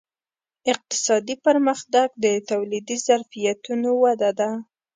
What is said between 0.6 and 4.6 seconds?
اقتصادي پرمختګ د تولیدي ظرفیتونو وده ده.